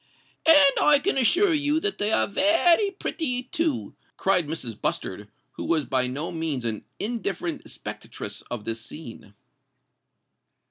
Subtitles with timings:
[0.47, 4.81] "And I can assure you that they are very pretty too," cried Mrs.
[4.81, 5.27] Bustard,
[5.57, 9.35] who was by no means an indifferent spectatress of this scene.